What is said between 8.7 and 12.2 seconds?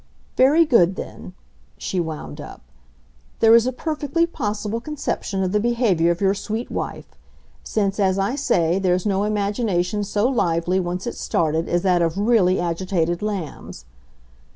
there's no imagination so lively, once it's started, as that of